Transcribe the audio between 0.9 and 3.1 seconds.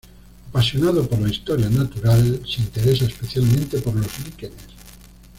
por la historia natural, se interesa